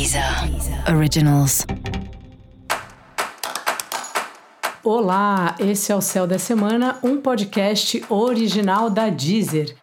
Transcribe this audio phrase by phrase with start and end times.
[0.00, 0.24] Deezer
[0.96, 1.66] Originals.
[4.82, 9.76] Olá, esse é o Céu da Semana, um podcast original da Deezer.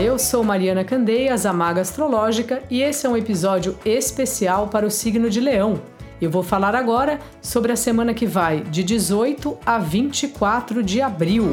[0.00, 4.90] Eu sou Mariana Candeias, a Maga Astrológica, e esse é um episódio especial para o
[4.92, 5.82] signo de Leão.
[6.22, 11.50] Eu vou falar agora sobre a semana que vai de 18 a 24 de abril.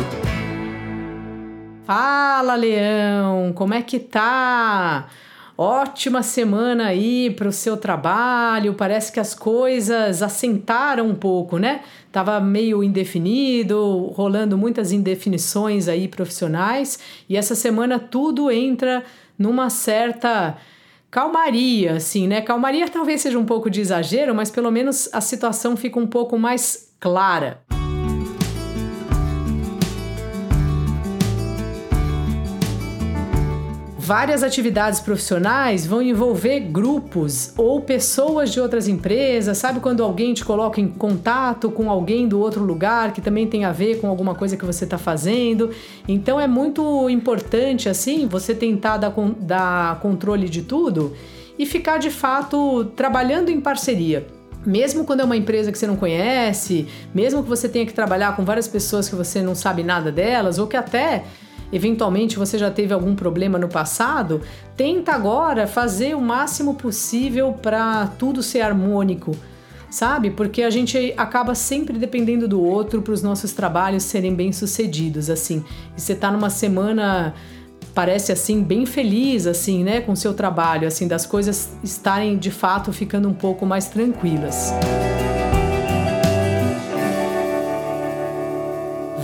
[1.86, 5.08] Fala, Leão, como é que tá?
[5.56, 8.74] Ótima semana aí para o seu trabalho.
[8.74, 11.82] Parece que as coisas assentaram um pouco, né?
[12.12, 16.98] Tava meio indefinido, rolando muitas indefinições aí profissionais,
[17.30, 19.04] e essa semana tudo entra
[19.38, 20.58] numa certa
[21.12, 22.42] calmaria, assim, né?
[22.42, 26.36] Calmaria talvez seja um pouco de exagero, mas pelo menos a situação fica um pouco
[26.38, 27.62] mais clara.
[34.06, 39.58] Várias atividades profissionais vão envolver grupos ou pessoas de outras empresas.
[39.58, 43.66] Sabe quando alguém te coloca em contato com alguém do outro lugar que também tem
[43.66, 45.72] a ver com alguma coisa que você está fazendo?
[46.08, 51.16] Então é muito importante assim você tentar dar, dar controle de tudo
[51.58, 54.28] e ficar de fato trabalhando em parceria
[54.64, 58.36] mesmo quando é uma empresa que você não conhece, mesmo que você tenha que trabalhar
[58.36, 61.24] com várias pessoas que você não sabe nada delas, ou que até
[61.72, 64.42] eventualmente você já teve algum problema no passado,
[64.76, 69.36] tenta agora fazer o máximo possível para tudo ser harmônico,
[69.90, 70.32] sabe?
[70.32, 75.30] Porque a gente acaba sempre dependendo do outro para os nossos trabalhos serem bem sucedidos,
[75.30, 75.64] assim.
[75.98, 77.34] E você tá numa semana
[77.94, 82.92] parece assim bem feliz assim, né, com seu trabalho, assim, das coisas estarem de fato
[82.92, 84.74] ficando um pouco mais tranquilas.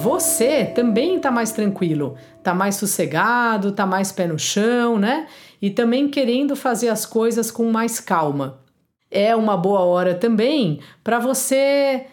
[0.01, 5.27] Você também está mais tranquilo, está mais sossegado, está mais pé no chão, né?
[5.61, 8.59] E também querendo fazer as coisas com mais calma.
[9.11, 12.07] É uma boa hora também para você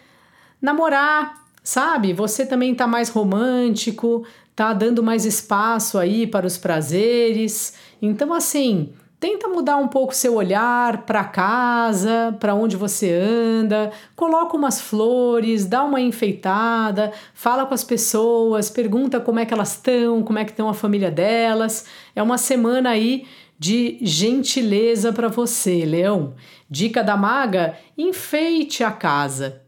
[0.61, 1.33] namorar,
[1.63, 2.13] sabe?
[2.13, 4.23] Você também está mais romântico,
[4.55, 7.73] tá dando mais espaço aí para os prazeres.
[7.99, 14.55] Então, assim, Tenta mudar um pouco seu olhar para casa, para onde você anda, coloca
[14.55, 20.23] umas flores, dá uma enfeitada, fala com as pessoas, pergunta como é que elas estão,
[20.23, 21.85] como é que estão a família delas.
[22.15, 23.27] É uma semana aí
[23.59, 26.33] de gentileza para você, Leão.
[26.69, 29.63] Dica da maga: enfeite a casa.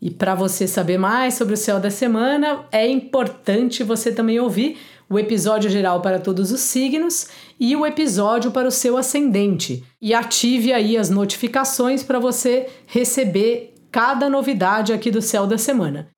[0.00, 4.78] E para você saber mais sobre o céu da semana, é importante você também ouvir
[5.08, 7.28] o episódio geral para todos os signos
[7.58, 9.84] e o episódio para o seu ascendente.
[10.00, 16.08] E ative aí as notificações para você receber cada novidade aqui do céu da semana.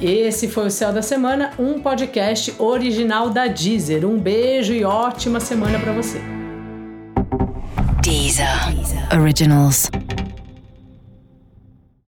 [0.00, 4.06] Esse foi o Céu da Semana, um podcast original da Deezer.
[4.06, 6.18] Um beijo e ótima semana para você.
[8.02, 8.46] Deezer.
[9.12, 9.90] Originals.